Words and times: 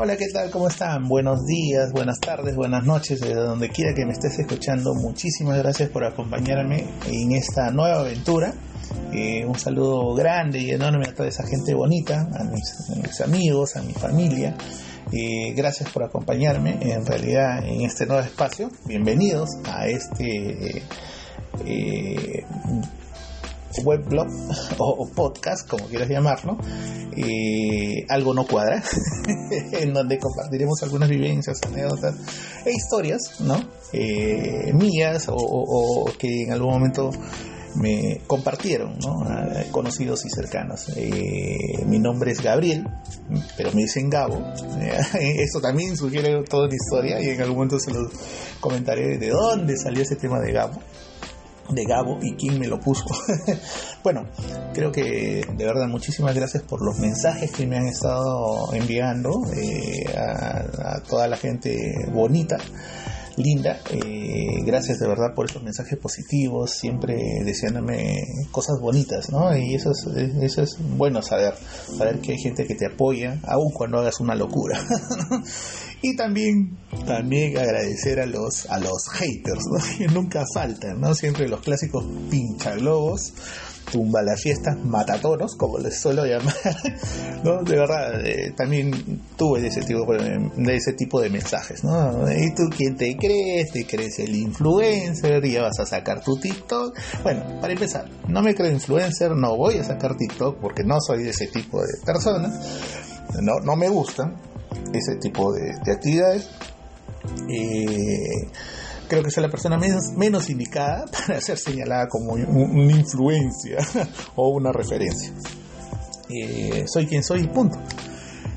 Hola, 0.00 0.16
¿qué 0.16 0.26
tal? 0.32 0.50
¿Cómo 0.50 0.68
están? 0.68 1.06
Buenos 1.06 1.44
días, 1.44 1.92
buenas 1.92 2.18
tardes, 2.18 2.56
buenas 2.56 2.84
noches, 2.84 3.20
desde 3.20 3.34
donde 3.34 3.68
quiera 3.68 3.94
que 3.94 4.06
me 4.06 4.12
estés 4.12 4.38
escuchando. 4.38 4.94
Muchísimas 4.94 5.58
gracias 5.58 5.90
por 5.90 6.04
acompañarme 6.04 6.86
en 7.06 7.32
esta 7.32 7.70
nueva 7.70 8.00
aventura. 8.00 8.54
Eh, 9.12 9.44
un 9.44 9.58
saludo 9.58 10.14
grande 10.14 10.60
y 10.60 10.70
enorme 10.70 11.06
a 11.08 11.14
toda 11.14 11.28
esa 11.28 11.46
gente 11.46 11.74
bonita, 11.74 12.28
a 12.38 12.44
mis, 12.44 13.20
amigos, 13.20 13.76
a 13.76 13.82
mi 13.82 13.92
familia. 13.92 14.56
Eh, 15.12 15.52
gracias 15.54 15.90
por 15.90 16.04
acompañarme 16.04 16.78
en 16.80 17.04
realidad 17.06 17.64
en 17.64 17.82
este 17.82 18.06
nuevo 18.06 18.22
espacio. 18.22 18.70
Bienvenidos 18.84 19.48
a 19.64 19.86
este 19.86 20.82
eh, 21.64 22.44
weblog 23.84 24.28
o, 24.78 25.08
podcast, 25.14 25.68
como 25.68 25.86
quieras 25.86 26.08
llamarlo, 26.08 26.58
eh, 27.16 28.04
algo 28.08 28.34
no 28.34 28.46
cuadra, 28.46 28.82
en 29.72 29.92
donde 29.92 30.18
compartiremos 30.18 30.82
algunas 30.82 31.08
vivencias, 31.08 31.60
anécdotas 31.66 32.14
e 32.64 32.72
historias, 32.72 33.40
¿no? 33.40 33.60
Eh, 33.92 34.72
mías 34.74 35.26
o, 35.28 36.06
que 36.18 36.44
en 36.44 36.52
algún 36.52 36.72
momento 36.72 37.10
me 37.74 38.20
compartieron, 38.26 38.98
¿no? 38.98 39.26
conocidos 39.70 40.24
y 40.24 40.30
cercanos. 40.30 40.90
Eh, 40.96 41.84
mi 41.86 41.98
nombre 41.98 42.32
es 42.32 42.42
Gabriel, 42.42 42.88
pero 43.56 43.72
me 43.72 43.82
dicen 43.82 44.10
Gabo. 44.10 44.42
Eso 45.20 45.60
también 45.60 45.96
sugiere 45.96 46.42
toda 46.44 46.66
una 46.66 46.74
historia 46.74 47.20
y 47.20 47.30
en 47.30 47.40
algún 47.40 47.56
momento 47.56 47.78
se 47.78 47.92
los 47.92 48.10
comentaré 48.60 49.18
de 49.18 49.28
dónde 49.28 49.76
salió 49.76 50.02
ese 50.02 50.16
tema 50.16 50.40
de 50.40 50.52
Gabo 50.52 50.80
de 51.70 51.84
Gabo 51.84 52.18
y 52.22 52.34
quién 52.34 52.58
me 52.58 52.66
lo 52.66 52.80
puso. 52.80 53.04
bueno, 54.02 54.26
creo 54.72 54.90
que 54.90 55.46
de 55.46 55.64
verdad 55.64 55.86
muchísimas 55.86 56.34
gracias 56.34 56.62
por 56.62 56.84
los 56.84 56.98
mensajes 56.98 57.50
que 57.50 57.66
me 57.66 57.76
han 57.76 57.86
estado 57.86 58.72
enviando 58.72 59.30
eh, 59.54 60.06
a, 60.16 61.00
toda 61.08 61.28
la 61.28 61.36
gente 61.36 62.06
bonita 62.12 62.58
linda. 63.38 63.80
Eh, 63.90 64.62
gracias 64.64 64.98
de 64.98 65.08
verdad 65.08 65.34
por 65.34 65.48
esos 65.48 65.62
mensajes 65.62 65.98
positivos, 65.98 66.72
siempre 66.72 67.16
deseándome 67.44 68.24
cosas 68.50 68.80
bonitas, 68.80 69.30
¿no? 69.30 69.56
Y 69.56 69.74
eso 69.74 69.90
es, 69.92 70.06
eso 70.42 70.62
es 70.62 70.76
bueno 70.96 71.22
saber, 71.22 71.54
saber 71.96 72.20
que 72.20 72.32
hay 72.32 72.38
gente 72.38 72.66
que 72.66 72.74
te 72.74 72.86
apoya, 72.86 73.38
aun 73.44 73.70
cuando 73.72 73.98
hagas 73.98 74.20
una 74.20 74.34
locura. 74.34 74.80
Y 76.00 76.14
también, 76.14 76.78
también 77.06 77.58
agradecer 77.58 78.20
a 78.20 78.26
los, 78.26 78.66
a 78.66 78.78
los 78.78 79.08
haters, 79.14 79.64
que 79.98 80.06
nunca 80.06 80.44
faltan, 80.54 81.00
¿no? 81.00 81.12
Siempre 81.14 81.48
los 81.48 81.60
clásicos 81.60 82.04
pinchaglobos, 82.30 83.32
tumba 83.90 84.22
las 84.22 84.40
fiestas, 84.40 84.76
matatoros, 84.84 85.56
como 85.56 85.78
les 85.78 85.98
suelo 85.98 86.24
llamar, 86.24 86.54
¿no? 87.44 87.62
De 87.62 87.76
verdad, 87.76 88.24
eh, 88.24 88.52
también 88.56 89.22
tuve 89.36 89.66
ese 89.66 89.82
tipo 89.82 90.04
de, 90.12 90.76
ese 90.76 90.92
tipo 90.92 91.20
de 91.20 91.30
mensajes, 91.30 91.84
¿no? 91.84 92.30
¿Y 92.30 92.54
tú 92.54 92.64
quién 92.76 92.96
te 92.96 93.16
crees? 93.16 93.72
¿Te 93.72 93.86
crees 93.86 94.18
el 94.18 94.34
influencer? 94.34 95.44
¿Ya 95.46 95.62
vas 95.62 95.78
a 95.80 95.86
sacar 95.86 96.22
tu 96.22 96.36
TikTok? 96.36 96.96
Bueno, 97.22 97.60
para 97.60 97.72
empezar, 97.72 98.08
no 98.28 98.42
me 98.42 98.54
creo 98.54 98.70
influencer, 98.70 99.32
no 99.32 99.56
voy 99.56 99.78
a 99.78 99.84
sacar 99.84 100.16
TikTok 100.16 100.58
porque 100.60 100.84
no 100.84 101.00
soy 101.00 101.24
de 101.24 101.30
ese 101.30 101.46
tipo 101.48 101.80
de 101.80 101.94
personas, 102.04 102.52
no, 103.40 103.60
no 103.60 103.76
me 103.76 103.88
gustan, 103.88 104.36
ese 104.92 105.16
tipo 105.16 105.52
de, 105.52 105.72
actividades. 105.92 106.48
Eh, 107.48 108.48
creo 109.08 109.22
que 109.22 109.30
soy 109.30 109.42
la 109.42 109.48
persona 109.48 109.78
menos, 109.78 110.50
indicada 110.50 111.06
para 111.26 111.40
ser 111.40 111.58
señalada 111.58 112.08
como 112.08 112.32
una 112.32 112.92
influencia 112.92 113.78
o 114.36 114.48
una 114.50 114.72
referencia. 114.72 115.32
Eh, 116.28 116.84
soy 116.86 117.06
quien 117.06 117.22
soy 117.24 117.46
punto. 117.48 117.78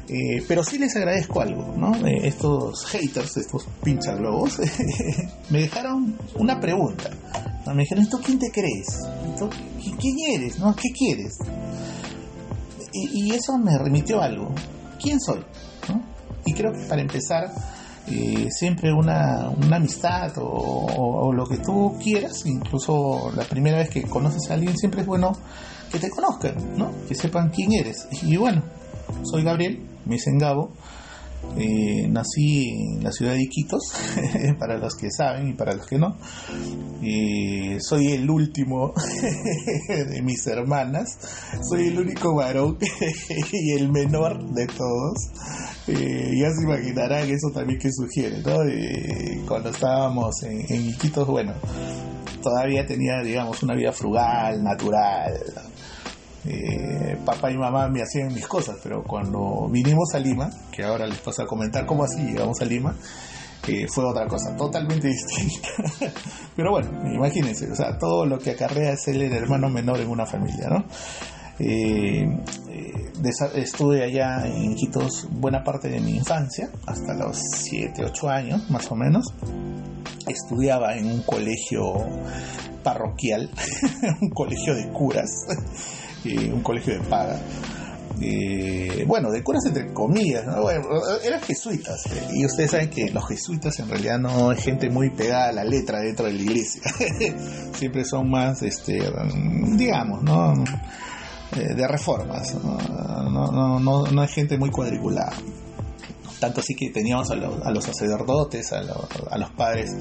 Eh, 0.07 0.43
pero 0.45 0.61
sí 0.61 0.77
les 0.77 0.93
agradezco 0.97 1.39
algo, 1.39 1.73
¿no? 1.77 1.95
estos 2.05 2.85
haters, 2.87 3.37
estos 3.37 3.65
pinchaglobos, 3.81 4.59
me 5.49 5.61
dejaron 5.61 6.17
una 6.35 6.59
pregunta. 6.59 7.09
Me 7.67 7.83
dijeron, 7.83 8.03
¿esto 8.03 8.19
quién 8.21 8.37
te 8.37 8.51
crees? 8.51 8.99
¿Quién 9.99 10.15
eres? 10.35 10.57
¿Qué 10.75 10.89
quieres? 10.91 11.37
Y, 12.91 13.27
y 13.27 13.31
eso 13.31 13.57
me 13.57 13.77
remitió 13.77 14.19
a 14.19 14.25
algo. 14.25 14.53
¿Quién 15.01 15.17
soy? 15.21 15.39
Y 16.45 16.53
creo 16.53 16.73
que 16.73 16.85
para 16.85 17.01
empezar, 17.01 17.49
siempre 18.51 18.93
una, 18.93 19.47
amistad 19.71 20.31
o, 20.37 21.31
lo 21.33 21.45
que 21.45 21.57
tú 21.57 21.97
quieras, 22.01 22.45
incluso 22.45 23.31
la 23.35 23.43
primera 23.43 23.77
vez 23.77 23.89
que 23.89 24.03
conoces 24.03 24.49
a 24.49 24.55
alguien, 24.55 24.77
siempre 24.77 25.01
es 25.01 25.07
bueno 25.07 25.31
que 25.91 25.99
te 25.99 26.09
conozcan, 26.09 26.55
¿no? 26.77 26.91
Que 27.07 27.15
sepan 27.15 27.49
quién 27.49 27.73
eres. 27.73 28.07
Y 28.23 28.37
bueno, 28.37 28.63
soy 29.23 29.43
Gabriel, 29.43 29.81
me 30.05 30.15
dicen 30.15 30.37
Gabo, 30.37 30.71
eh, 31.57 32.07
nací 32.07 32.69
en 32.69 33.03
la 33.03 33.11
ciudad 33.11 33.33
de 33.33 33.43
Iquitos, 33.43 33.81
para 34.59 34.77
los 34.77 34.95
que 34.95 35.09
saben 35.11 35.49
y 35.49 35.53
para 35.53 35.75
los 35.75 35.85
que 35.85 35.97
no. 35.97 36.15
Eh, 37.01 37.77
soy 37.79 38.13
el 38.13 38.29
último 38.29 38.93
de 39.87 40.21
mis 40.21 40.45
hermanas, 40.47 41.17
soy 41.69 41.87
el 41.87 41.99
único 41.99 42.35
varón 42.35 42.77
y 43.51 43.71
el 43.71 43.91
menor 43.91 44.43
de 44.53 44.67
todos. 44.67 45.17
Eh, 45.87 46.31
ya 46.39 46.51
se 46.51 46.63
imaginarán 46.63 47.29
eso 47.29 47.49
también 47.53 47.79
que 47.79 47.91
sugiere, 47.91 48.37
¿no? 48.41 48.59
cuando 49.47 49.69
estábamos 49.69 50.43
en, 50.43 50.61
en 50.69 50.89
Iquitos, 50.89 51.27
bueno, 51.27 51.53
todavía 52.41 52.85
tenía, 52.85 53.21
digamos, 53.23 53.61
una 53.63 53.75
vida 53.75 53.91
frugal, 53.91 54.63
natural, 54.63 55.33
eh, 56.45 57.17
papá 57.23 57.51
y 57.51 57.57
mamá 57.57 57.87
me 57.87 58.01
hacían 58.01 58.33
mis 58.33 58.47
cosas, 58.47 58.77
pero 58.81 59.03
cuando 59.03 59.67
vinimos 59.69 60.13
a 60.15 60.19
Lima, 60.19 60.49
que 60.71 60.83
ahora 60.83 61.05
les 61.05 61.19
paso 61.19 61.43
a 61.43 61.47
comentar 61.47 61.85
cómo 61.85 62.03
así 62.03 62.21
llegamos 62.21 62.59
a 62.61 62.65
Lima, 62.65 62.95
eh, 63.67 63.85
fue 63.87 64.05
otra 64.05 64.27
cosa 64.27 64.55
totalmente 64.55 65.07
distinta. 65.09 65.69
pero 66.55 66.71
bueno, 66.71 66.89
imagínense, 67.13 67.71
o 67.71 67.75
sea, 67.75 67.97
todo 67.97 68.25
lo 68.25 68.39
que 68.39 68.51
acarrea 68.51 68.93
es 68.93 69.07
el 69.07 69.21
hermano 69.21 69.69
menor 69.69 69.99
en 69.99 70.09
una 70.09 70.25
familia, 70.25 70.67
¿no? 70.69 70.85
Eh, 71.59 72.25
estuve 73.53 74.03
allá 74.03 74.47
en 74.47 74.73
Quitos 74.73 75.27
buena 75.29 75.63
parte 75.63 75.89
de 75.89 75.99
mi 75.99 76.15
infancia, 76.15 76.71
hasta 76.87 77.13
los 77.13 77.37
7, 77.37 78.03
8 78.05 78.29
años 78.29 78.69
más 78.71 78.91
o 78.91 78.95
menos. 78.95 79.27
Estudiaba 80.27 80.95
en 80.95 81.05
un 81.05 81.21
colegio 81.21 81.93
parroquial, 82.83 83.51
un 84.21 84.29
colegio 84.31 84.73
de 84.73 84.89
curas 84.89 85.29
un 86.25 86.61
colegio 86.61 86.93
de 86.93 86.99
paga. 87.01 87.39
Eh, 88.23 89.03
bueno, 89.07 89.31
de 89.31 89.43
curas 89.43 89.65
entre 89.65 89.91
comillas, 89.93 90.45
eran 91.23 91.41
jesuitas. 91.41 92.05
Eh, 92.05 92.27
y 92.35 92.45
ustedes 92.45 92.71
saben 92.71 92.89
que 92.89 93.09
los 93.09 93.27
jesuitas 93.27 93.79
en 93.79 93.89
realidad 93.89 94.19
no 94.19 94.51
es 94.51 94.63
gente 94.63 94.89
muy 94.89 95.09
pegada 95.09 95.49
a 95.49 95.51
la 95.51 95.63
letra 95.63 95.99
dentro 96.01 96.27
de 96.27 96.33
la 96.33 96.41
iglesia. 96.41 96.81
Siempre 97.73 98.05
son 98.05 98.29
más, 98.29 98.61
este, 98.61 98.99
digamos, 99.75 100.21
¿no? 100.21 100.53
Eh, 101.55 101.73
de 101.73 101.87
reformas. 101.87 102.53
No, 102.63 103.51
no, 103.51 103.79
no, 103.79 104.03
no 104.05 104.23
es 104.23 104.31
gente 104.31 104.57
muy 104.57 104.69
cuadriculada. 104.69 105.33
Tanto 106.41 106.61
así 106.61 106.73
que 106.73 106.89
teníamos 106.89 107.29
a 107.29 107.35
los, 107.35 107.83
sacerdotes, 107.83 108.73
a, 108.73 108.81
los 108.81 109.51
padres 109.51 109.91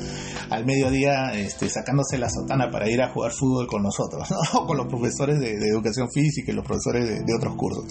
al 0.49 0.65
mediodía 0.65 1.35
este, 1.35 1.69
sacándose 1.69 2.17
la 2.17 2.31
sotana 2.31 2.71
para 2.71 2.89
ir 2.89 3.03
a 3.03 3.11
jugar 3.11 3.33
fútbol 3.33 3.67
con 3.67 3.83
nosotros, 3.83 4.27
¿no? 4.31 4.67
con 4.67 4.79
los 4.79 4.87
profesores 4.87 5.39
de, 5.39 5.69
educación 5.69 6.09
física 6.11 6.51
y 6.51 6.55
los 6.55 6.65
profesores 6.65 7.27
de, 7.27 7.35
otros 7.35 7.57
cursos. 7.57 7.85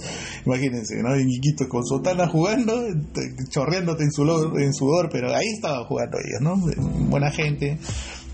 Imagínense, 0.47 0.95
¿no? 1.03 1.15
Niquitos 1.15 1.67
con 1.67 1.85
sotana 1.85 2.27
jugando, 2.27 2.73
chorreándote 3.51 4.05
en 4.05 4.11
sudor, 4.11 4.59
en 4.59 4.73
sudor, 4.73 5.09
pero 5.11 5.31
ahí 5.31 5.49
estaban 5.53 5.83
jugando 5.83 6.17
ellos, 6.17 6.41
¿no? 6.41 6.55
Buena 7.07 7.29
gente 7.29 7.77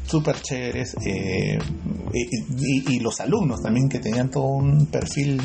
súper 0.08 0.42
chéveres 0.42 0.96
eh, 1.06 1.58
y, 2.14 3.00
los 3.00 3.20
alumnos 3.20 3.62
también 3.62 3.90
que 3.90 4.00
tenían 4.00 4.30
todo 4.30 4.46
un 4.46 4.86
perfil 4.88 5.42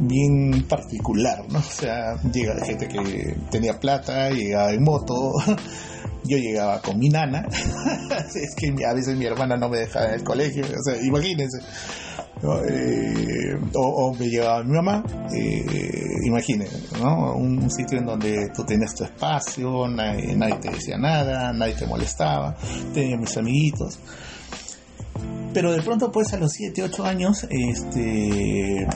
bien 0.00 0.64
particular, 0.68 1.44
¿no? 1.48 1.58
O 1.58 1.62
sea, 1.62 2.20
llega 2.32 2.64
gente 2.64 2.88
que 2.88 3.36
tenía 3.50 3.78
plata, 3.78 4.30
llegaba 4.30 4.72
en 4.72 4.82
moto, 4.82 5.32
yo 6.24 6.36
llegaba 6.38 6.80
con 6.80 6.98
mi 6.98 7.08
nana, 7.08 7.46
es 8.34 8.54
que 8.54 8.74
a 8.84 8.94
veces 8.94 9.16
mi 9.16 9.26
hermana 9.26 9.56
no 9.56 9.68
me 9.68 9.78
dejaba 9.78 10.08
en 10.08 10.14
el 10.14 10.24
colegio, 10.24 10.64
o 10.64 10.82
sea, 10.82 11.00
imagínense. 11.02 11.58
Eh, 12.68 13.56
o, 13.74 14.12
me 14.18 14.28
llevaba 14.28 14.64
mi 14.64 14.72
mamá, 14.72 15.04
eh, 15.32 15.64
imagínense, 16.26 16.98
¿no? 17.00 17.36
Un, 17.36 17.70
sitio 17.70 17.98
en 17.98 18.06
donde 18.06 18.50
tú 18.54 18.64
tenías 18.64 18.94
tu 18.94 19.04
espacio, 19.04 19.86
nadie, 19.86 20.56
te 20.60 20.70
decía 20.70 20.98
nada, 20.98 21.52
nadie 21.52 21.74
te 21.74 21.86
molestaba, 21.86 22.56
tenía 22.92 23.16
mis 23.16 23.36
amiguitos. 23.36 23.98
Pero 25.54 25.72
de 25.72 25.82
pronto, 25.82 26.10
pues 26.10 26.32
a 26.32 26.38
los 26.38 26.52
7, 26.52 26.82
8 26.82 27.04
años, 27.04 27.46
este 27.48 28.88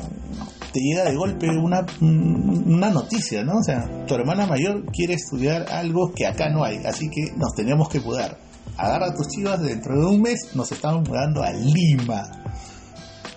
te 0.77 0.83
llega 0.83 1.05
de 1.05 1.17
golpe 1.17 1.49
una, 1.49 1.87
una 2.03 2.91
noticia, 2.91 3.43
¿no? 3.43 3.61
O 3.61 3.63
sea, 3.63 4.05
tu 4.07 4.15
hermana 4.15 4.47
mayor 4.47 4.85
quiere 4.93 5.15
estudiar 5.15 5.73
algo 5.73 6.13
que 6.13 6.27
acá 6.27 6.51
no 6.51 6.65
hay, 6.65 6.85
así 6.85 7.09
que 7.09 7.33
nos 7.35 7.55
tenemos 7.55 7.89
que 7.89 7.99
mudar. 7.99 8.37
Agarra 8.77 9.15
tus 9.15 9.27
chivas, 9.29 9.63
dentro 9.63 9.99
de 9.99 10.05
un 10.05 10.21
mes 10.21 10.51
nos 10.55 10.71
estamos 10.71 11.09
mudando 11.09 11.43
a 11.43 11.51
Lima. 11.51 12.25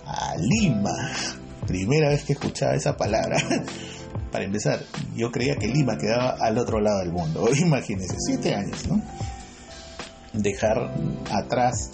A 0.04 0.36
Lima. 0.36 1.12
Primera 1.66 2.10
vez 2.10 2.24
que 2.24 2.34
escuchaba 2.34 2.74
esa 2.74 2.94
palabra. 2.94 3.38
Para 4.30 4.44
empezar, 4.44 4.80
yo 5.16 5.30
creía 5.30 5.56
que 5.56 5.66
Lima 5.66 5.96
quedaba 5.96 6.36
al 6.38 6.58
otro 6.58 6.78
lado 6.78 6.98
del 6.98 7.12
mundo. 7.12 7.48
Imagínense, 7.58 8.16
siete 8.18 8.54
años, 8.54 8.86
¿no? 8.86 9.00
Dejar 10.34 10.92
atrás 11.30 11.92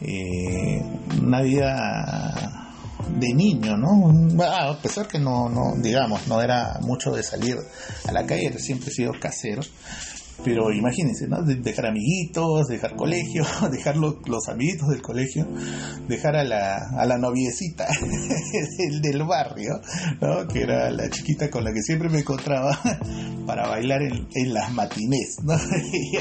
eh, 0.00 0.82
una 1.20 1.42
vida 1.42 2.61
de 3.08 3.34
niño, 3.34 3.76
¿no? 3.76 4.44
A 4.44 4.76
pesar 4.78 5.06
que 5.08 5.18
no, 5.18 5.48
no, 5.48 5.74
digamos, 5.76 6.26
no 6.28 6.40
era 6.40 6.78
mucho 6.80 7.12
de 7.12 7.22
salir 7.22 7.58
a 8.06 8.12
la 8.12 8.24
calle, 8.26 8.58
siempre 8.58 8.90
he 8.90 8.92
sido 8.92 9.12
casero. 9.18 9.62
Pero 10.44 10.72
imagínense, 10.72 11.28
¿no? 11.28 11.42
Dejar 11.42 11.86
amiguitos, 11.86 12.66
dejar 12.66 12.96
colegio, 12.96 13.44
dejar 13.70 13.96
los, 13.96 14.48
amiguitos 14.48 14.88
del 14.88 15.00
colegio, 15.00 15.46
dejar 16.08 16.36
a 16.36 16.44
la, 16.44 16.78
a 16.98 17.06
la 17.06 17.16
noviecita 17.18 17.86
del, 18.78 19.00
del, 19.00 19.22
barrio, 19.24 19.80
¿no? 20.20 20.48
Que 20.48 20.62
era 20.62 20.90
la 20.90 21.08
chiquita 21.10 21.48
con 21.48 21.64
la 21.64 21.72
que 21.72 21.80
siempre 21.82 22.08
me 22.08 22.20
encontraba 22.20 22.78
para 23.46 23.68
bailar 23.68 24.02
en, 24.02 24.26
en 24.34 24.54
las 24.54 24.72
matinés, 24.72 25.36
¿no? 25.44 25.54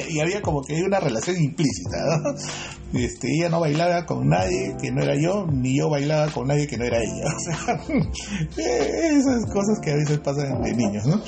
Y, 0.10 0.20
había 0.20 0.42
como 0.42 0.62
que 0.62 0.84
una 0.84 1.00
relación 1.00 1.38
implícita, 1.38 1.98
¿no? 2.06 3.00
Este, 3.00 3.28
ella 3.34 3.50
no 3.50 3.62
bailaba 3.62 4.06
con 4.06 4.28
nadie 4.28 4.76
que 4.80 4.92
no 4.92 5.02
era 5.02 5.16
yo, 5.16 5.48
ni 5.48 5.78
yo 5.78 5.90
bailaba 5.90 6.32
con 6.32 6.48
nadie 6.48 6.68
que 6.68 6.78
no 6.78 6.84
era 6.84 7.00
ella. 7.00 7.34
Esas 8.58 9.46
cosas 9.52 9.80
que 9.82 9.92
a 9.92 9.96
veces 9.96 10.20
pasan 10.20 10.62
de 10.62 10.74
niños, 10.74 11.06
¿no? 11.06 11.22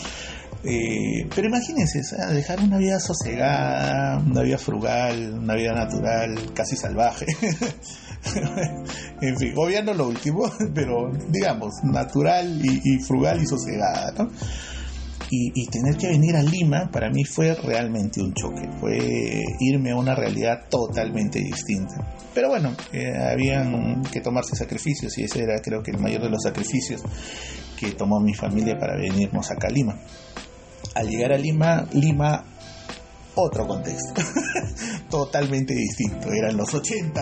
Eh, 0.66 1.28
pero 1.36 1.48
imagínense, 1.48 2.02
dejar 2.32 2.62
una 2.62 2.78
vida 2.78 2.98
sosegada, 3.00 4.18
una 4.20 4.44
vida 4.44 4.58
frugal, 4.58 5.34
una 5.34 5.56
vida 5.56 5.74
natural, 5.74 6.54
casi 6.54 6.78
salvaje. 6.78 7.26
en 9.22 9.38
fin, 9.38 9.54
obviando 9.58 9.94
lo 9.94 10.08
último, 10.08 10.50
pero 10.74 11.12
digamos, 11.28 11.74
natural 11.84 12.62
y, 12.64 12.98
frugal 13.00 13.42
y 13.44 13.46
sosegada, 13.46 14.14
¿no? 14.18 14.30
Y, 15.36 15.66
tener 15.66 15.98
que 15.98 16.10
venir 16.10 16.36
a 16.36 16.44
Lima 16.44 16.92
para 16.92 17.10
mí 17.10 17.24
fue 17.24 17.56
realmente 17.56 18.22
un 18.22 18.36
choque, 18.36 18.70
fue 18.80 19.44
irme 19.60 19.90
a 19.90 19.96
una 19.96 20.14
realidad 20.14 20.66
totalmente 20.70 21.40
distinta. 21.40 21.96
Pero 22.36 22.50
bueno, 22.50 22.76
eh, 22.92 23.18
habían 23.18 24.04
que 24.04 24.22
tomarse 24.22 24.56
sacrificios 24.56 25.18
y 25.18 25.24
ese 25.24 25.42
era 25.42 25.60
creo 25.60 25.82
que 25.82 25.90
el 25.90 25.98
mayor 25.98 26.22
de 26.22 26.30
los 26.30 26.44
sacrificios 26.44 27.02
que 27.80 27.94
tomó 27.94 28.20
mi 28.20 28.36
familia 28.36 28.78
para 28.78 28.96
venirnos 28.96 29.50
acá 29.50 29.70
a 29.70 29.72
Lima 29.72 30.00
al 30.96 31.08
llegar 31.08 31.34
a 31.34 31.38
Lima, 31.38 31.86
Lima 31.94 32.46
otro 33.36 33.68
contexto, 33.68 34.22
totalmente 35.10 35.74
distinto. 35.74 36.32
Eran 36.32 36.58
los 36.58 36.74
80, 36.74 37.22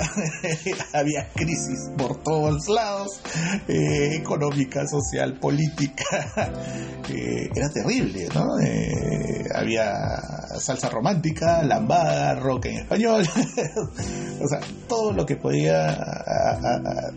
había 0.93 1.29
crisis 1.33 1.89
por 1.97 2.21
todos 2.21 2.67
lados, 2.67 3.21
eh, 3.67 4.15
económica, 4.15 4.85
social, 4.87 5.39
política, 5.39 6.03
eh, 7.09 7.49
era 7.55 7.69
terrible, 7.69 8.27
¿no? 8.33 8.59
Eh, 8.59 9.45
había 9.55 9.93
salsa 10.59 10.89
romántica, 10.89 11.63
lambada, 11.63 12.35
rock 12.35 12.65
en 12.65 12.77
español, 12.79 13.23
o 14.41 14.47
sea, 14.47 14.59
todo 14.87 15.13
lo 15.13 15.25
que 15.25 15.37
podía 15.37 15.97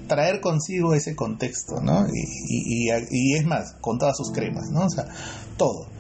traer 0.06 0.40
consigo 0.40 0.94
ese 0.94 1.16
contexto, 1.16 1.80
¿no? 1.80 2.06
Y, 2.08 2.90
y 3.10 3.34
es 3.34 3.44
más, 3.44 3.74
con 3.80 3.98
todas 3.98 4.16
sus 4.16 4.30
cremas, 4.30 4.70
¿no? 4.70 4.86
O 4.86 4.90
sea, 4.90 5.06
todo 5.56 5.94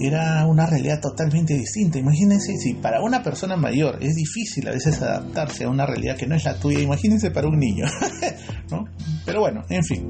era 0.00 0.46
una 0.46 0.66
realidad 0.66 1.00
totalmente 1.00 1.54
distinta. 1.54 1.98
Imagínense 1.98 2.56
si 2.56 2.74
para 2.74 3.02
una 3.02 3.22
persona 3.22 3.56
mayor 3.56 3.98
es 4.02 4.14
difícil 4.14 4.68
a 4.68 4.72
veces 4.72 5.00
adaptarse 5.00 5.64
a 5.64 5.68
una 5.68 5.86
realidad 5.86 6.16
que 6.16 6.26
no 6.26 6.34
es 6.34 6.44
la 6.44 6.58
tuya, 6.58 6.80
imagínense 6.80 7.30
para 7.30 7.48
un 7.48 7.58
niño, 7.58 7.84
¿no? 8.70 8.84
Pero 9.24 9.40
bueno, 9.40 9.62
en 9.68 9.84
fin. 9.84 10.08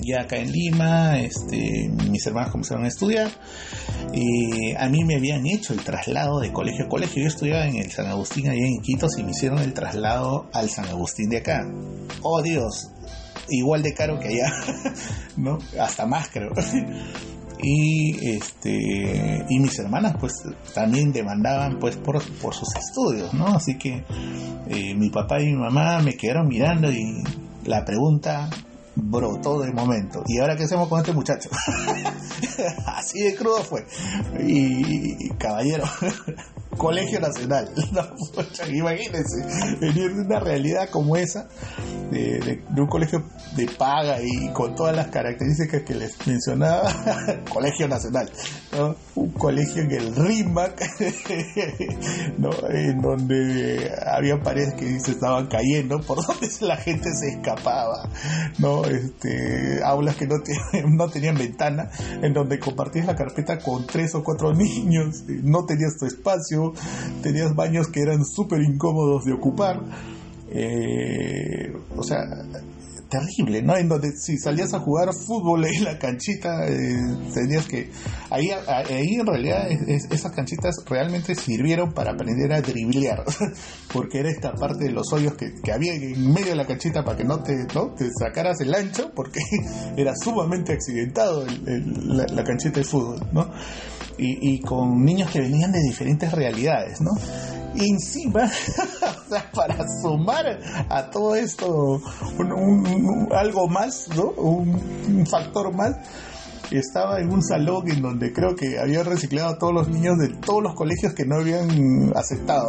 Ya 0.00 0.20
acá 0.22 0.36
en 0.36 0.52
Lima, 0.52 1.18
este, 1.18 1.88
mis 2.10 2.26
hermanos 2.26 2.50
comenzaron 2.50 2.84
a 2.84 2.88
estudiar. 2.88 3.30
Y 4.12 4.74
a 4.74 4.88
mí 4.88 5.02
me 5.04 5.16
habían 5.16 5.46
hecho 5.46 5.72
el 5.72 5.80
traslado 5.80 6.40
de 6.40 6.52
colegio 6.52 6.84
a 6.84 6.88
colegio. 6.88 7.22
Yo 7.22 7.28
estudiaba 7.28 7.66
en 7.66 7.76
el 7.76 7.90
San 7.90 8.06
Agustín 8.06 8.48
allá 8.48 8.60
en 8.60 8.74
Iquitos 8.74 9.18
y 9.18 9.22
me 9.22 9.30
hicieron 9.30 9.60
el 9.60 9.72
traslado 9.72 10.50
al 10.52 10.68
San 10.68 10.86
Agustín 10.86 11.30
de 11.30 11.38
acá. 11.38 11.66
Oh 12.22 12.42
Dios, 12.42 12.90
igual 13.48 13.82
de 13.82 13.94
caro 13.94 14.18
que 14.20 14.28
allá, 14.28 14.52
¿no? 15.36 15.58
Hasta 15.80 16.06
más 16.06 16.28
creo 16.28 16.50
y 17.66 18.28
este 18.28 19.44
y 19.48 19.58
mis 19.58 19.78
hermanas 19.78 20.16
pues 20.20 20.34
también 20.74 21.12
demandaban 21.12 21.78
pues 21.78 21.96
por, 21.96 22.22
por 22.38 22.54
sus 22.54 22.68
estudios 22.76 23.32
no 23.32 23.46
así 23.46 23.78
que 23.78 24.04
eh, 24.68 24.94
mi 24.94 25.08
papá 25.10 25.40
y 25.40 25.46
mi 25.46 25.56
mamá 25.56 26.00
me 26.00 26.14
quedaron 26.16 26.48
mirando 26.48 26.90
y 26.90 27.22
la 27.64 27.84
pregunta 27.84 28.50
brotó 28.96 29.60
de 29.60 29.72
momento. 29.72 30.22
Y 30.26 30.38
ahora 30.38 30.56
qué 30.56 30.64
hacemos 30.64 30.88
con 30.88 31.00
este 31.00 31.12
muchacho 31.12 31.50
así 32.86 33.22
de 33.22 33.34
crudo 33.34 33.62
fue. 33.62 33.86
Y 34.46 35.30
caballero 35.30 35.84
Colegio 36.76 37.20
Nacional. 37.20 37.70
imagínense, 38.72 39.78
venir 39.80 40.14
de 40.14 40.20
una 40.20 40.40
realidad 40.40 40.88
como 40.90 41.16
esa, 41.16 41.48
de, 42.10 42.62
un 42.76 42.86
colegio 42.86 43.24
de 43.56 43.66
paga 43.66 44.18
y 44.20 44.48
con 44.52 44.74
todas 44.74 44.94
las 44.94 45.08
características 45.08 45.82
que 45.82 45.94
les 45.94 46.26
mencionaba, 46.26 46.92
Colegio 47.52 47.88
Nacional, 47.88 48.30
un 49.14 49.30
colegio 49.32 49.82
en 49.82 49.90
el 49.90 50.14
RIMAC, 50.14 50.82
en 52.70 53.00
donde 53.00 53.90
había 54.06 54.40
paredes 54.42 54.74
que 54.74 54.98
se 55.00 55.12
estaban 55.12 55.46
cayendo, 55.46 56.00
por 56.00 56.24
donde 56.24 56.48
la 56.60 56.76
gente 56.76 57.10
se 57.14 57.36
escapaba, 57.36 58.08
¿no? 58.58 58.84
este, 58.84 59.82
aulas 59.84 60.16
que 60.16 60.26
no, 60.26 60.36
no 60.88 61.08
tenían 61.08 61.36
ventana, 61.36 61.90
en 62.22 62.32
donde 62.32 62.58
compartías 62.58 63.06
la 63.06 63.14
carpeta 63.14 63.58
con 63.58 63.86
tres 63.86 64.14
o 64.14 64.22
cuatro 64.22 64.52
niños, 64.52 65.24
no 65.26 65.64
tenías 65.64 65.96
tu 65.98 66.06
espacio, 66.06 66.63
tenías 67.22 67.54
baños 67.54 67.88
que 67.88 68.00
eran 68.00 68.24
súper 68.24 68.60
incómodos 68.62 69.24
de 69.24 69.32
ocupar. 69.32 69.80
Eh, 70.50 71.72
o 71.96 72.02
sea, 72.02 72.20
terrible, 73.14 73.62
¿no? 73.62 73.76
En 73.76 73.88
donde 73.88 74.12
si 74.12 74.36
salías 74.38 74.74
a 74.74 74.80
jugar 74.80 75.12
fútbol 75.14 75.64
en 75.64 75.84
la 75.84 75.98
canchita, 75.98 76.66
eh, 76.66 76.96
tenías 77.32 77.66
que... 77.66 77.90
Ahí, 78.30 78.50
ahí 78.50 79.14
en 79.14 79.26
realidad 79.26 79.68
esas 80.10 80.32
canchitas 80.32 80.76
realmente 80.86 81.34
sirvieron 81.34 81.92
para 81.92 82.12
aprender 82.12 82.52
a 82.52 82.60
driblear, 82.60 83.24
porque 83.92 84.18
era 84.20 84.30
esta 84.30 84.52
parte 84.54 84.84
de 84.84 84.90
los 84.90 85.12
hoyos 85.12 85.34
que, 85.34 85.54
había 85.72 85.94
en 85.94 86.32
medio 86.32 86.48
de 86.50 86.56
la 86.56 86.66
canchita 86.66 87.04
para 87.04 87.16
que 87.16 87.24
no 87.24 87.42
te, 87.42 87.54
¿no? 87.74 87.94
te 87.94 88.08
sacaras 88.18 88.60
el 88.60 88.74
ancho, 88.74 89.12
porque 89.14 89.40
era 89.96 90.12
sumamente 90.16 90.72
accidentado 90.72 91.46
la, 91.46 92.26
la 92.26 92.44
canchita 92.44 92.80
de 92.80 92.84
fútbol, 92.84 93.20
¿no? 93.32 93.50
Y, 94.18 94.60
con 94.60 95.04
niños 95.04 95.30
que 95.30 95.40
venían 95.40 95.72
de 95.72 95.80
diferentes 95.80 96.30
realidades, 96.32 97.00
¿no? 97.00 97.10
Y 97.74 97.90
encima, 97.90 98.48
para 99.54 99.84
sumar 100.00 100.60
a 100.88 101.10
todo 101.10 101.34
esto 101.34 102.00
algo 103.32 103.68
más, 103.68 104.08
¿no? 104.14 104.30
Un, 104.30 105.26
factor 105.26 105.74
más, 105.74 105.96
estaba 106.70 107.20
en 107.20 107.32
un 107.32 107.42
salón 107.42 107.90
en 107.90 108.00
donde 108.00 108.32
creo 108.32 108.54
que 108.54 108.78
había 108.78 109.02
reciclado 109.02 109.48
a 109.50 109.58
todos 109.58 109.72
los 109.72 109.88
niños 109.88 110.18
de 110.18 110.28
todos 110.28 110.62
los 110.62 110.74
colegios 110.74 111.14
que 111.14 111.24
no 111.24 111.36
habían 111.36 112.12
aceptado. 112.14 112.68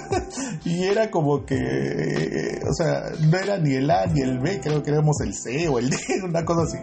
y 0.64 0.84
era 0.84 1.10
como 1.10 1.44
que, 1.44 2.60
o 2.68 2.74
sea, 2.74 3.12
no 3.20 3.38
era 3.38 3.58
ni 3.58 3.74
el 3.74 3.90
A 3.90 4.06
ni 4.06 4.22
el 4.22 4.40
B, 4.40 4.60
creo 4.60 4.82
que 4.82 4.90
éramos 4.90 5.20
el 5.20 5.34
C 5.34 5.68
o 5.68 5.78
el 5.78 5.90
D, 5.90 5.96
una 6.24 6.44
cosa 6.44 6.62
así 6.62 6.78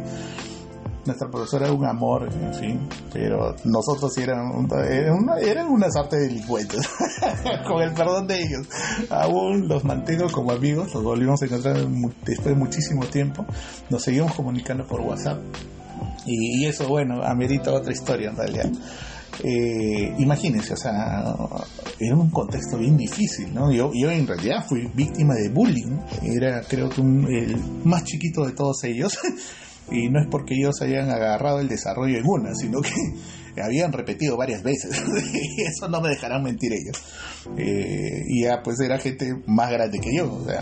nuestra 1.06 1.30
profesora 1.30 1.66
era 1.66 1.74
un 1.74 1.86
amor, 1.86 2.30
en 2.32 2.54
fin, 2.54 2.90
pero 3.14 3.56
nosotros 3.64 4.14
sí 4.14 4.22
eran, 4.22 4.52
eran, 5.42 5.68
unas 5.68 5.96
artes 5.96 6.20
delincuentes, 6.20 6.88
con 7.68 7.82
el 7.82 7.94
perdón 7.94 8.28
de 8.28 8.42
ellos. 8.42 8.68
Aún 9.10 9.68
los 9.68 9.84
mantengo 9.84 10.30
como 10.32 10.52
amigos, 10.52 10.94
los 10.94 11.04
volvimos 11.04 11.42
a 11.42 11.46
encontrar 11.46 11.78
después 12.26 12.46
de 12.46 12.56
muchísimo 12.56 13.06
tiempo, 13.06 13.46
nos 13.90 14.04
seguimos 14.04 14.34
comunicando 14.34 14.86
por 14.86 15.02
WhatsApp 15.02 15.40
y, 16.26 16.66
eso, 16.66 16.88
bueno, 16.88 17.24
amerita 17.24 17.72
otra 17.74 17.92
historia 17.92 18.30
en 18.30 18.36
realidad. 18.36 18.72
Eh, 19.44 20.14
imagínense, 20.20 20.74
o 20.74 20.78
sea, 20.78 21.24
era 21.98 22.16
un 22.16 22.30
contexto 22.30 22.78
bien 22.78 22.98
difícil, 22.98 23.54
¿no? 23.54 23.72
Yo, 23.72 23.92
yo 23.94 24.12
en 24.12 24.28
realidad 24.28 24.66
fui 24.68 24.90
víctima 24.94 25.34
de 25.36 25.50
bullying, 25.50 25.98
era 26.24 26.62
creo 26.62 26.90
que 26.90 27.02
el 27.02 27.56
más 27.86 28.04
chiquito 28.04 28.46
de 28.46 28.52
todos 28.52 28.84
ellos, 28.84 29.18
y 29.92 30.10
no 30.10 30.20
es 30.20 30.28
porque 30.30 30.56
ellos 30.56 30.82
hayan 30.82 31.10
agarrado 31.10 31.60
el 31.60 31.68
desarrollo 31.68 32.18
en 32.18 32.24
una, 32.26 32.54
sino 32.54 32.82
que 32.82 32.94
habían 33.62 33.92
repetido 33.92 34.38
varias 34.38 34.64
veces. 34.64 34.92
Eso 35.58 35.88
no 35.90 36.02
me 36.02 36.10
dejarán 36.10 36.44
mentir 36.44 36.72
ellos. 36.74 36.98
Eh, 37.58 38.24
y 38.28 38.44
ya 38.44 38.62
pues 38.62 38.80
era 38.80 38.98
gente 39.00 39.34
más 39.48 39.72
grande 39.72 40.00
que 40.00 40.14
yo, 40.14 40.32
o 40.32 40.46
sea, 40.46 40.60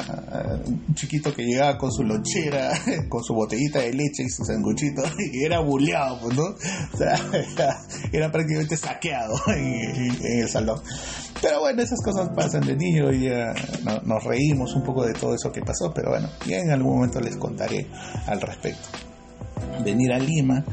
un 0.65 0.93
chiquito 0.93 1.33
que 1.33 1.43
llegaba 1.43 1.77
con 1.77 1.91
su 1.91 2.03
lonchera, 2.03 2.71
con 3.09 3.23
su 3.23 3.33
botellita 3.33 3.79
de 3.79 3.93
leche 3.93 4.23
y 4.23 4.29
su 4.29 4.45
sanguchito, 4.45 5.03
y 5.33 5.43
era 5.43 5.59
buleado, 5.59 6.19
pues, 6.21 6.35
¿no? 6.35 6.43
O 6.43 6.97
sea, 6.97 7.15
era, 8.11 8.31
prácticamente 8.31 8.77
saqueado 8.77 9.35
en, 9.47 10.41
el 10.41 10.49
salón. 10.49 10.79
Pero 11.41 11.59
bueno, 11.59 11.81
esas 11.81 12.01
cosas 12.03 12.29
pasan 12.35 12.61
de 12.61 12.75
niño 12.75 13.11
y 13.11 13.25
ya 13.25 13.53
nos 14.03 14.23
reímos 14.23 14.73
un 14.75 14.83
poco 14.83 15.05
de 15.05 15.13
todo 15.13 15.35
eso 15.35 15.51
que 15.51 15.61
pasó, 15.61 15.91
pero 15.93 16.11
bueno, 16.11 16.29
ya 16.47 16.57
en 16.57 16.71
algún 16.71 16.95
momento 16.95 17.19
les 17.19 17.37
contaré 17.37 17.87
al 18.25 18.41
respecto. 18.41 19.06
Venir 19.83 20.13
a 20.13 20.19
Lima 20.19 20.63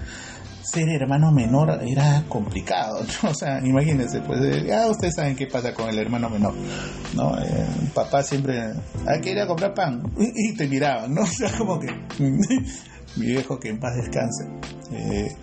ser 0.74 0.88
hermano 0.88 1.30
menor 1.30 1.80
era 1.86 2.24
complicado, 2.28 3.04
O 3.22 3.34
sea, 3.34 3.60
imagínense, 3.64 4.20
pues 4.20 4.40
ya 4.66 4.88
ustedes 4.88 5.14
saben 5.14 5.36
qué 5.36 5.46
pasa 5.46 5.72
con 5.72 5.88
el 5.88 5.98
hermano 5.98 6.28
menor, 6.30 6.54
¿no? 7.14 7.38
Eh, 7.38 7.66
papá 7.94 8.22
siempre, 8.22 8.72
hay 9.06 9.20
que 9.20 9.32
ir 9.32 9.40
a 9.40 9.46
comprar 9.46 9.74
pan, 9.74 10.02
y, 10.18 10.54
te 10.54 10.66
miraban, 10.66 11.14
¿no? 11.14 11.22
O 11.24 11.26
sea, 11.26 11.50
como 11.56 11.78
que 11.78 11.88
mi 13.16 13.26
viejo 13.26 13.58
que 13.58 13.68
en 13.68 13.78
paz 13.78 13.94
descanse. 13.96 14.44
Eh, 14.92 15.34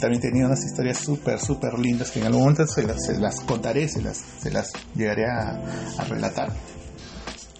también 0.00 0.20
tenía 0.20 0.46
unas 0.46 0.64
historias 0.64 0.98
súper, 0.98 1.38
súper 1.38 1.78
lindas 1.78 2.10
que 2.10 2.18
en 2.18 2.26
algún 2.26 2.42
momento 2.42 2.66
se 2.66 2.82
las, 2.82 3.40
contaré, 3.40 3.88
se 3.88 4.02
las, 4.02 4.18
se 4.18 4.50
las 4.50 4.68
llegaré 4.94 5.24
a 5.26 6.04
relatar. 6.08 6.52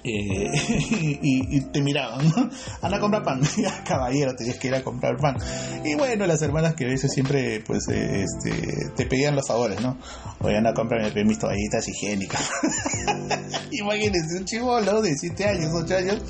Eh, 0.07 0.51
y, 1.23 1.61
te 1.73 1.81
miraban, 1.81 2.29
¿no? 2.29 2.51
Anda 2.83 2.99
a 2.99 3.01
comprar 3.01 3.23
pan. 3.23 3.41
Caballero, 3.89 4.35
tenías 4.37 4.59
que 4.59 4.69
ir 4.69 4.75
a 4.75 4.85
comprar 4.85 5.17
pan. 5.17 5.37
Y 5.83 5.95
bueno, 5.95 6.27
las 6.27 6.43
hermanas 6.43 6.75
que 6.75 6.85
a 6.85 6.89
veces 6.89 7.11
siempre 7.11 7.63
pues 7.67 7.89
eh, 7.89 8.25
este, 8.25 8.91
te 8.95 9.07
pedían 9.07 9.35
los 9.35 9.49
favores, 9.49 9.81
¿no? 9.81 9.97
Oye, 10.41 10.59
anda 10.59 10.71
a 10.71 10.75
comprar 10.75 11.11
mis 11.25 11.39
toallitas 11.39 11.89
higiénicas. 11.89 12.51
Imagínense, 13.73 14.39
un 14.39 14.45
chivolo 14.45 15.01
de 15.01 15.17
7 15.17 15.45
años, 15.47 15.71
8 15.73 15.97
años, 15.97 16.23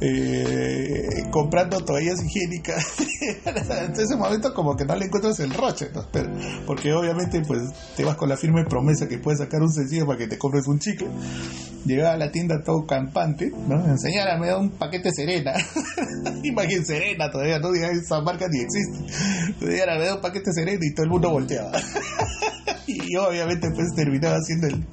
eh, 0.00 1.24
comprando 1.30 1.84
toallas 1.84 2.20
higiénicas. 2.20 2.84
en 3.46 3.92
ese 3.92 4.16
momento 4.16 4.52
como 4.52 4.74
que 4.74 4.84
no 4.84 4.96
le 4.96 5.06
encuentras 5.06 5.38
el 5.38 5.54
roche, 5.54 5.88
porque 6.66 6.92
obviamente 6.92 7.42
pues 7.46 7.62
te 7.96 8.04
vas 8.04 8.16
con 8.16 8.28
la 8.28 8.36
firme 8.36 8.64
promesa 8.64 9.06
que 9.06 9.18
puedes 9.18 9.38
sacar 9.38 9.62
un 9.62 9.72
sencillo 9.72 10.04
para 10.04 10.18
que 10.18 10.26
te 10.26 10.36
compres 10.36 10.66
un 10.66 10.80
chicle. 10.80 11.08
Llegaba 11.84 12.14
a 12.14 12.16
la 12.16 12.30
tienda 12.30 12.62
todo 12.64 12.86
campante, 12.86 13.52
¿no? 13.68 13.84
Enseñara, 13.86 14.38
me 14.38 14.48
da 14.48 14.58
un 14.58 14.70
paquete 14.70 15.10
Serena. 15.12 15.52
Imagínense 16.42 16.94
Serena 16.94 17.30
todavía, 17.30 17.58
no 17.58 17.72
digas 17.72 17.92
esa 17.92 18.20
marca 18.20 18.46
ni 18.50 18.60
existe. 18.60 18.98
me 19.60 20.06
da 20.06 20.14
un 20.14 20.20
paquete 20.20 20.52
Serena 20.52 20.80
y 20.80 20.94
todo 20.94 21.04
el 21.04 21.10
mundo 21.10 21.30
volteaba. 21.30 21.72
y 22.86 23.16
obviamente 23.16 23.70
pues 23.70 23.94
terminaba 23.94 24.40
siendo 24.40 24.68
el, 24.68 24.86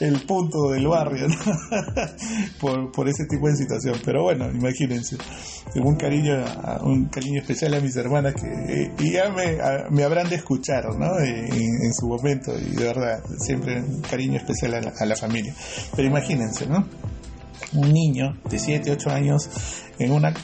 el 0.00 0.20
punto 0.22 0.70
del 0.70 0.86
barrio 0.86 1.28
¿no? 1.28 1.36
por, 2.60 2.92
por 2.92 3.08
ese 3.08 3.24
tipo 3.26 3.48
de 3.48 3.56
situación 3.56 3.96
pero 4.04 4.24
bueno 4.24 4.50
imagínense 4.50 5.16
un 5.74 5.96
cariño 5.96 6.44
un 6.82 7.06
cariño 7.06 7.40
especial 7.40 7.74
a 7.74 7.80
mis 7.80 7.96
hermanas 7.96 8.34
que 8.34 8.92
y 8.98 9.12
ya 9.12 9.30
me, 9.30 9.58
me 9.90 10.04
habrán 10.04 10.28
de 10.28 10.36
escuchar 10.36 10.84
¿no? 10.96 11.18
En, 11.18 11.92
su 11.92 12.08
momento 12.08 12.52
y 12.58 12.74
de 12.74 12.84
verdad 12.84 13.22
siempre 13.38 13.80
un 13.80 14.02
cariño 14.02 14.36
especial 14.36 14.74
a 14.74 14.80
la, 14.80 14.92
a 14.98 15.06
la 15.06 15.16
familia 15.16 15.54
pero 15.94 16.08
imagínense 16.08 16.66
¿no? 16.66 16.86
un 17.72 17.92
niño 17.92 18.38
de 18.48 18.58
7, 18.58 18.92
8 18.92 19.10
años 19.10 19.48
en 19.98 20.12
una, 20.12 20.34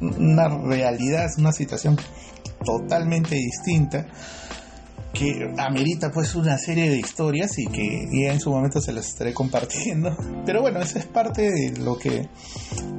una 0.00 0.48
realidad, 0.48 1.30
una 1.38 1.52
situación 1.52 1.96
totalmente 2.64 3.36
distinta 3.36 4.06
que 5.16 5.50
amerita 5.56 6.10
pues 6.10 6.34
una 6.34 6.58
serie 6.58 6.90
de 6.90 6.98
historias 6.98 7.58
y 7.58 7.66
que 7.66 8.06
ya 8.12 8.32
en 8.32 8.40
su 8.40 8.50
momento 8.50 8.80
se 8.80 8.92
las 8.92 9.08
estaré 9.08 9.32
compartiendo. 9.32 10.16
Pero 10.46 10.60
bueno, 10.60 10.80
esa 10.80 10.98
es 10.98 11.06
parte 11.06 11.50
de 11.50 11.78
lo 11.78 11.96
que 11.96 12.28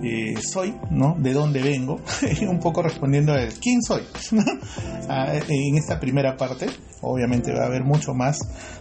eh, 0.04 0.36
soy, 0.42 0.76
¿no? 0.90 1.16
De 1.20 1.34
dónde 1.34 1.62
vengo, 1.62 2.00
un 2.42 2.60
poco 2.60 2.82
respondiendo 2.82 3.34
a 3.34 3.48
quién 3.62 3.82
soy 3.82 4.04
ah, 5.10 5.34
en 5.48 5.78
esta 5.78 6.00
primera 6.00 6.36
parte. 6.36 6.68
Obviamente 7.02 7.54
va 7.54 7.64
a 7.64 7.68
haber 7.68 7.84
mucho 7.84 8.14
más 8.16 8.40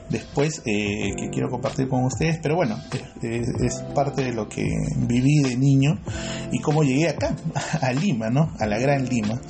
después 0.09 0.62
eh, 0.64 1.12
que 1.16 1.28
quiero 1.31 1.50
compartir 1.50 1.88
con 1.88 2.05
ustedes, 2.05 2.38
pero 2.43 2.57
bueno, 2.57 2.76
es, 3.23 3.83
parte 3.95 4.25
de 4.25 4.33
lo 4.33 4.49
que 4.49 4.66
viví 4.97 5.43
de 5.43 5.57
niño 5.57 5.99
y 6.52 6.61
cómo 6.61 6.83
llegué 6.83 7.09
acá, 7.09 7.35
a 7.81 7.93
Lima, 7.93 8.31
¿no? 8.31 8.52
A 8.59 8.66
la 8.66 8.78
Gran 8.78 9.07
Lima. 9.07 9.40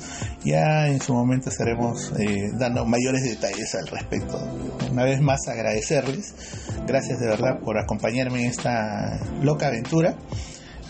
Ya 0.43 0.87
en 0.87 1.01
su 1.01 1.13
momento 1.13 1.49
estaremos 1.49 2.11
eh, 2.19 2.49
dando 2.53 2.85
mayores 2.85 3.23
detalles 3.23 3.75
al 3.77 3.87
respecto. 3.87 4.39
Una 4.91 5.03
vez 5.03 5.21
más 5.21 5.47
agradecerles, 5.47 6.33
gracias 6.85 7.19
de 7.19 7.27
verdad 7.27 7.59
por 7.59 7.77
acompañarme 7.77 8.43
en 8.43 8.49
esta 8.49 9.19
loca 9.41 9.67
aventura. 9.67 10.15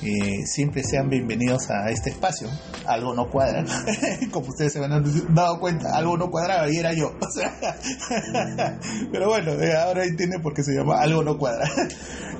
Eh, 0.04 0.46
siempre 0.46 0.84
sean 0.84 1.10
bienvenidos 1.10 1.72
a 1.72 1.89
este 1.89 2.12
espacio. 2.12 2.48
Algo 2.86 3.16
no 3.16 3.30
cuadra, 3.30 3.66
como 4.32 4.50
ustedes 4.50 4.74
se 4.74 4.84
han 4.84 5.04
dado 5.34 5.60
cuenta, 5.60 5.98
algo 5.98 6.16
no 6.18 6.30
cuadraba 6.30 6.70
y 6.70 6.77
era 6.77 6.94
yo. 6.94 7.13
pero 9.12 9.27
bueno, 9.27 9.54
eh, 9.54 9.75
ahora 9.75 10.06
entienden 10.06 10.42
por 10.42 10.54
qué 10.54 10.63
se 10.63 10.74
llama 10.74 11.01
Algo 11.01 11.24
no 11.24 11.38
cuadra. 11.38 11.68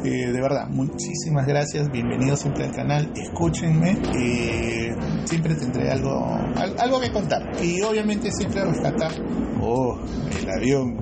Eh, 0.04 0.32
de 0.32 0.42
verdad, 0.42 0.68
muchísimas 0.70 1.48
gracias, 1.48 1.90
bienvenidos 1.90 2.42
siempre 2.42 2.66
al 2.66 2.72
canal, 2.72 3.12
escúchenme, 3.16 3.98
siempre 5.26 5.56
tendré 5.56 5.90
algo, 5.90 6.38
algo 6.78 7.02
que 7.02 7.12
contar 7.12 7.42
y 7.64 7.82
obviamente 7.82 8.32
siempre 8.32 8.64
rescatar, 8.64 9.12
oh, 9.60 9.98
el 10.40 10.50
avión, 10.52 10.98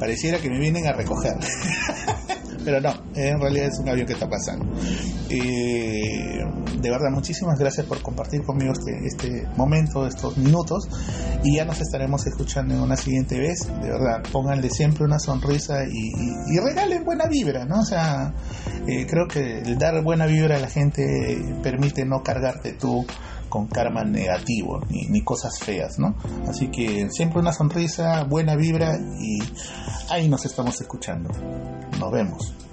pareciera 0.00 0.38
que 0.38 0.48
me 0.48 0.58
vienen 0.58 0.86
a 0.86 0.92
recoger. 0.92 1.34
Pero 2.64 2.80
no, 2.80 2.92
en 3.14 3.40
realidad 3.40 3.66
es 3.66 3.78
un 3.78 3.88
avión 3.88 4.06
que 4.06 4.14
está 4.14 4.28
pasando. 4.28 4.66
De 5.28 6.90
verdad, 6.90 7.10
muchísimas 7.10 7.58
gracias 7.58 7.86
por 7.86 8.02
compartir 8.02 8.42
conmigo 8.42 8.72
este, 8.72 9.06
este 9.06 9.48
momento, 9.56 10.06
estos 10.06 10.36
minutos, 10.36 10.88
y 11.42 11.56
ya 11.56 11.64
nos 11.64 11.80
estaremos 11.80 12.26
escuchando 12.26 12.74
en 12.74 12.80
una 12.80 12.96
siguiente 12.96 13.38
vez. 13.38 13.66
De 13.82 13.90
verdad, 13.90 14.22
pónganle 14.32 14.68
siempre 14.70 15.04
una 15.04 15.18
sonrisa 15.18 15.84
y, 15.84 16.58
regalen 16.58 17.04
buena 17.04 17.26
vibra, 17.26 17.64
¿no? 17.64 17.80
O 17.80 17.84
sea, 17.84 18.34
eh, 18.86 19.06
creo 19.06 19.26
que 19.28 19.60
el 19.60 19.78
dar 19.78 20.02
buena 20.02 20.26
vibra 20.26 20.56
a 20.56 20.60
la 20.60 20.68
gente 20.68 21.38
permite 21.62 22.04
no 22.04 22.22
cargarte 22.22 22.72
tú 22.72 23.06
con 23.54 23.68
karma 23.68 24.02
negativo 24.02 24.80
ni, 24.90 25.06
ni, 25.06 25.22
cosas 25.22 25.60
feas, 25.60 25.96
¿no? 25.96 26.16
Así 26.48 26.72
que 26.72 27.08
siempre 27.12 27.38
una 27.38 27.52
sonrisa, 27.52 28.24
buena 28.24 28.56
vibra 28.56 28.98
y 29.20 29.38
ahí 30.10 30.28
nos 30.28 30.44
estamos 30.44 30.80
escuchando. 30.80 31.30
Nos 32.00 32.10
vemos. 32.10 32.63